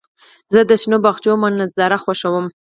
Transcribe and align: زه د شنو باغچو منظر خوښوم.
زه 0.53 0.59
د 0.69 0.71
شنو 0.81 0.97
باغچو 1.03 1.31
منظر 1.43 1.91
خوښوم. 2.03 2.45